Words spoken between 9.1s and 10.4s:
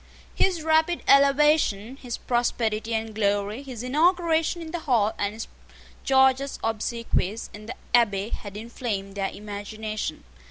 their imagination.